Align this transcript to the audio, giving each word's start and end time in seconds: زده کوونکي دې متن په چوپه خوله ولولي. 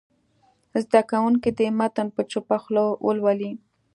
زده 0.83 1.01
کوونکي 1.11 1.49
دې 1.57 1.67
متن 1.79 2.07
په 2.15 2.21
چوپه 2.31 2.57
خوله 2.63 2.83
ولولي. 3.05 3.51